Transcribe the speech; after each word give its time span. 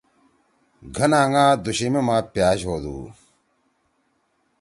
گھن 0.95 1.11
آنگا 1.21 1.45
دُوشُمے 1.63 2.01
ما 2.07 2.17
پأش 2.33 2.59
ہودُو۔ 2.67 2.97